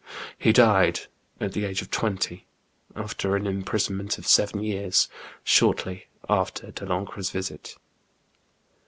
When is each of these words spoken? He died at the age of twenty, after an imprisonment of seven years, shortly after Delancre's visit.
He 0.39 0.51
died 0.51 1.01
at 1.39 1.51
the 1.51 1.63
age 1.63 1.83
of 1.83 1.91
twenty, 1.91 2.47
after 2.95 3.35
an 3.35 3.45
imprisonment 3.45 4.17
of 4.17 4.25
seven 4.25 4.63
years, 4.63 5.07
shortly 5.43 6.07
after 6.27 6.71
Delancre's 6.71 7.29
visit. 7.29 7.75